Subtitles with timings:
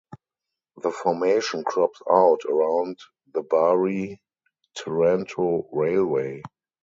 [0.81, 2.97] The formation crops out around
[3.31, 6.41] the Bari–Taranto railway.